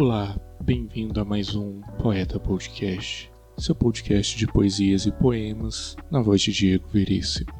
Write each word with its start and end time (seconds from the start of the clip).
Olá, 0.00 0.38
bem-vindo 0.62 1.20
a 1.20 1.24
mais 1.24 1.56
um 1.56 1.80
Poeta 2.00 2.38
Podcast, 2.38 3.32
seu 3.56 3.74
podcast 3.74 4.38
de 4.38 4.46
poesias 4.46 5.06
e 5.06 5.10
poemas 5.10 5.96
na 6.08 6.22
voz 6.22 6.40
de 6.40 6.52
Diego 6.52 6.86
Veríssimo. 6.86 7.52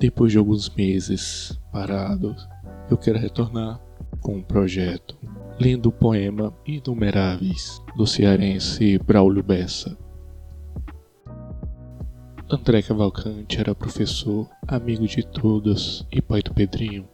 Depois 0.00 0.32
de 0.32 0.38
alguns 0.38 0.68
meses 0.68 1.56
parado, 1.70 2.34
eu 2.90 2.96
quero 2.96 3.20
retornar 3.20 3.80
com 4.20 4.38
um 4.38 4.42
projeto, 4.42 5.16
lendo 5.60 5.90
o 5.90 5.92
poema 5.92 6.52
Inumeráveis 6.66 7.80
do 7.96 8.04
cearense 8.04 8.98
Braulio 8.98 9.44
Bessa. 9.44 9.96
André 12.50 12.82
Cavalcante 12.82 13.60
era 13.60 13.76
professor, 13.76 14.50
amigo 14.66 15.06
de 15.06 15.24
todos 15.24 16.04
e 16.10 16.20
pai 16.20 16.42
do 16.42 16.52
Pedrinho. 16.52 17.08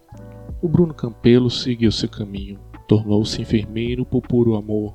O 0.63 0.69
Bruno 0.69 0.95
Campelo 0.95 1.51
seguiu 1.51 1.93
seu 1.93 2.09
caminho 2.09 2.59
Tornou-se 2.87 3.41
enfermeiro 3.41 4.05
por 4.05 4.23
puro 4.23 4.57
amor. 4.57 4.95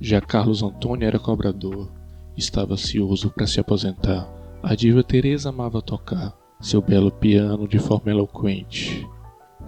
Já 0.00 0.20
Carlos 0.20 0.62
Antônio 0.62 1.06
era 1.06 1.18
cobrador. 1.18 1.90
Estava 2.36 2.74
ansioso 2.74 3.30
para 3.30 3.46
se 3.46 3.60
aposentar. 3.60 4.28
A 4.62 4.74
diva 4.74 5.02
Teresa 5.02 5.48
amava 5.48 5.82
tocar 5.82 6.40
seu 6.62 6.80
belo 6.80 7.10
piano 7.10 7.66
de 7.66 7.78
forma 7.78 8.10
eloquente. 8.10 9.06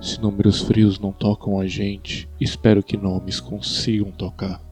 Se 0.00 0.20
números 0.20 0.60
frios 0.60 0.98
não 0.98 1.12
tocam 1.12 1.58
a 1.58 1.66
gente, 1.66 2.28
espero 2.40 2.82
que 2.82 2.96
nomes 2.96 3.40
consigam 3.40 4.12
tocar. 4.12 4.62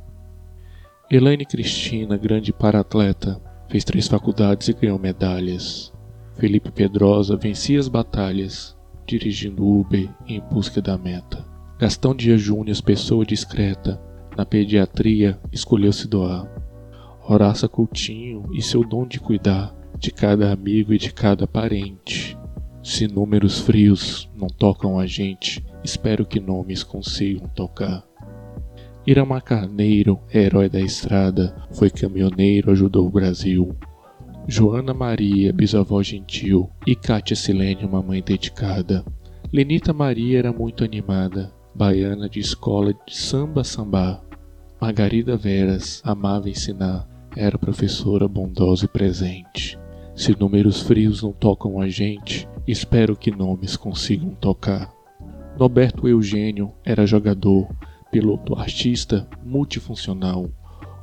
Elaine 1.11 1.45
Cristina, 1.45 2.17
grande 2.17 2.53
para-atleta, 2.53 3.41
fez 3.69 3.85
três 3.85 4.07
faculdades 4.07 4.69
e 4.69 4.73
ganhou 4.73 4.99
medalhas. 4.99 5.93
Felipe 6.37 6.71
Pedrosa 6.71 7.37
vencia 7.37 7.79
as 7.79 7.89
batalhas, 7.89 8.77
dirigindo 9.05 9.67
Uber 9.67 10.09
em 10.27 10.41
busca 10.41 10.81
da 10.81 10.97
meta. 10.97 11.52
Gastão 11.83 12.15
Dias 12.15 12.41
Júnior, 12.41 12.81
pessoa 12.81 13.27
discreta, 13.27 14.01
na 14.37 14.47
pediatria 14.47 15.37
escolheu 15.51 15.93
se 15.93 16.07
doar. 16.07 16.47
Horaça 17.29 17.69
Coutinho 17.69 18.49
e 18.53 18.63
seu 18.63 18.85
dom 18.85 19.05
de 19.05 19.19
cuidar 19.19 19.75
de 19.99 20.13
cada 20.13 20.53
amigo 20.53 20.95
e 20.95 20.99
de 20.99 21.13
cada 21.13 21.45
parente. 21.45 22.39
Se 22.85 23.09
números 23.09 23.59
frios 23.59 24.31
não 24.33 24.47
tocam 24.47 24.97
a 24.97 25.07
gente, 25.07 25.67
espero 25.83 26.25
que 26.25 26.39
nomes 26.39 26.85
consigam 26.85 27.49
tocar. 27.49 28.05
Irama 29.05 29.41
Carneiro, 29.41 30.21
herói 30.33 30.69
da 30.69 30.81
estrada, 30.81 31.67
foi 31.73 31.91
caminhoneiro, 31.91 32.71
ajudou 32.71 33.09
o 33.09 33.11
Brasil. 33.11 33.77
Joana 34.47 34.95
Maria, 34.95 35.53
bisavó 35.53 36.01
gentil, 36.01 36.71
e 36.87 36.95
Cátia 36.95 37.35
Silene, 37.35 37.85
uma 37.85 38.01
mãe 38.01 38.23
dedicada. 38.23 39.05
Lenita 39.53 39.93
Maria 39.93 40.39
era 40.39 40.53
muito 40.53 40.85
animada, 40.85 41.53
baiana 41.75 42.29
de 42.29 42.41
escola 42.41 42.93
de 43.07 43.17
samba 43.17 43.65
samba. 43.65 44.23
Margarida 44.81 45.37
Veras 45.37 46.03
amava 46.05 46.51
ensinar, 46.51 47.09
era 47.37 47.59
professora 47.59 48.27
bondosa 48.27 48.85
e 48.85 48.89
presente. 48.89 49.79
Se 50.15 50.39
números 50.39 50.83
frios 50.83 51.23
não 51.23 51.33
tocam 51.33 51.81
a 51.81 51.89
gente, 51.89 52.49
espero 52.67 53.17
que 53.17 53.31
nomes 53.31 53.77
consigam 53.77 54.31
tocar. 54.31 54.93
Norberto 55.59 56.09
Eugênio 56.09 56.73
era 56.85 57.07
jogador, 57.07 57.69
piloto 58.11 58.55
artista 58.55 59.29
multifuncional. 59.45 60.51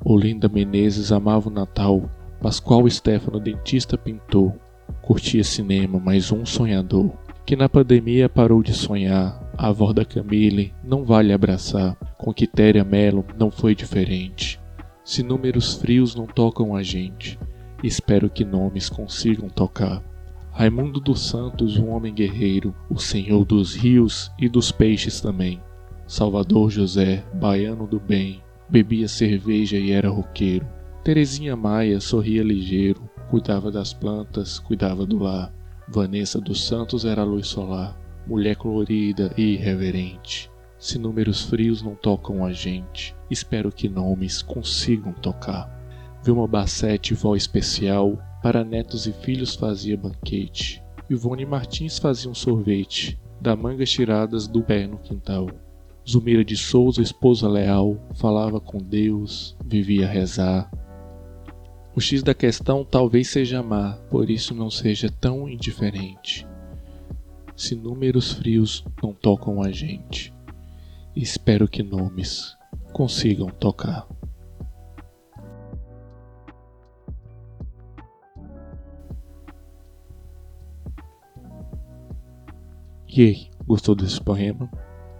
Olinda 0.03 0.47
Menezes 0.47 1.11
amava 1.11 1.49
o 1.49 1.51
Natal, 1.51 2.09
Pascoal 2.41 2.89
Stefano 2.89 3.39
dentista 3.39 3.97
pintor. 3.97 4.53
Curtia 5.01 5.43
cinema, 5.43 5.99
mais 5.99 6.31
um 6.31 6.45
sonhador 6.45 7.11
que 7.49 7.55
na 7.55 7.67
pandemia 7.67 8.29
parou 8.29 8.61
de 8.61 8.75
sonhar. 8.75 9.48
A 9.61 9.67
avó 9.67 9.91
da 9.91 10.05
Camille 10.05 10.73
não 10.81 11.03
vale 11.03 11.33
abraçar. 11.33 11.93
Com 12.17 12.33
Quitéria 12.33 12.81
Melo 12.85 13.25
não 13.37 13.51
foi 13.51 13.75
diferente. 13.75 14.57
Se 15.03 15.21
números 15.21 15.73
frios 15.73 16.15
não 16.15 16.25
tocam 16.25 16.73
a 16.73 16.81
gente, 16.81 17.37
espero 17.83 18.29
que 18.29 18.45
nomes 18.45 18.87
consigam 18.87 19.49
tocar. 19.49 20.01
Raimundo 20.53 21.01
dos 21.01 21.27
Santos, 21.27 21.75
um 21.75 21.89
homem 21.89 22.13
guerreiro, 22.13 22.73
o 22.89 22.97
senhor 22.97 23.43
dos 23.43 23.75
rios 23.75 24.31
e 24.39 24.47
dos 24.47 24.71
peixes 24.71 25.19
também. 25.19 25.61
Salvador 26.07 26.69
José, 26.69 27.25
baiano 27.33 27.85
do 27.85 27.99
bem, 27.99 28.41
bebia 28.69 29.09
cerveja 29.09 29.77
e 29.77 29.91
era 29.91 30.07
roqueiro. 30.09 30.65
Terezinha 31.03 31.57
Maia 31.57 31.99
sorria 31.99 32.43
ligeiro, 32.43 33.09
cuidava 33.29 33.69
das 33.69 33.91
plantas, 33.91 34.57
cuidava 34.57 35.05
do 35.05 35.19
lar. 35.21 35.53
Vanessa 35.85 36.39
dos 36.39 36.65
Santos 36.65 37.03
era 37.03 37.23
a 37.23 37.25
luz 37.25 37.47
solar, 37.47 37.99
mulher 38.29 38.55
colorida 38.55 39.33
e 39.35 39.55
irreverente. 39.55 40.51
Se 40.77 40.99
números 40.99 41.41
frios 41.41 41.81
não 41.81 41.95
tocam 41.95 42.45
a 42.45 42.53
gente, 42.53 43.15
espero 43.29 43.71
que 43.71 43.89
nomes 43.89 44.43
consigam 44.43 45.11
tocar. 45.11 45.67
Vilma 46.23 46.47
Bassete, 46.47 47.15
vó 47.15 47.35
especial, 47.35 48.17
para 48.43 48.63
netos 48.63 49.07
e 49.07 49.11
filhos 49.11 49.55
fazia 49.55 49.97
banquete. 49.97 50.83
Ivone 51.09 51.43
Martins 51.43 51.97
fazia 51.97 52.29
um 52.29 52.35
sorvete, 52.35 53.19
da 53.41 53.55
mangas 53.55 53.89
tiradas 53.89 54.47
do 54.47 54.61
pé 54.61 54.85
no 54.85 54.99
quintal. 54.99 55.47
Zumira 56.07 56.45
de 56.45 56.55
Souza, 56.55 57.01
esposa 57.01 57.49
leal, 57.49 57.97
falava 58.13 58.59
com 58.59 58.77
Deus, 58.77 59.57
vivia 59.65 60.05
a 60.05 60.09
rezar, 60.09 60.69
o 61.95 62.01
X 62.01 62.23
da 62.23 62.33
questão 62.33 62.85
talvez 62.85 63.27
seja 63.27 63.59
amar, 63.59 63.97
por 64.09 64.29
isso 64.29 64.55
não 64.55 64.69
seja 64.69 65.09
tão 65.09 65.49
indiferente. 65.49 66.47
Se 67.59 67.75
números 67.75 68.31
frios 68.31 68.85
não 69.03 69.13
tocam 69.13 69.61
a 69.61 69.69
gente, 69.69 70.33
espero 71.13 71.67
que 71.67 71.83
nomes 71.83 72.55
consigam 72.93 73.49
tocar. 73.49 74.07
E 83.09 83.21
aí, 83.21 83.49
gostou 83.67 83.93
desse 83.93 84.21
poema? 84.21 84.71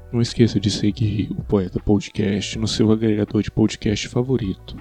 Não 0.10 0.22
esqueça 0.22 0.62
de 0.62 0.72
seguir 0.72 1.30
o 1.32 1.44
Poeta 1.44 1.78
Podcast 1.78 2.58
no 2.58 2.70
seu 2.70 2.90
agregador 2.90 3.44
de 3.44 3.52
podcast 3.52 4.08
favorito 4.08 4.78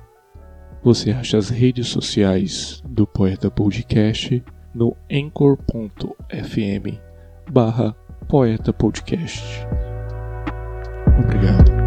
você 0.80 1.10
acha 1.10 1.36
as 1.36 1.48
redes 1.48 1.88
sociais 1.88 2.80
do 2.88 3.04
Poeta 3.04 3.50
Podcast 3.50 4.44
no 4.72 4.96
anchor.fm 5.10 7.07
barra 7.50 7.94
Poeta 8.28 8.72
Podcast. 8.72 9.42
Obrigado. 11.18 11.77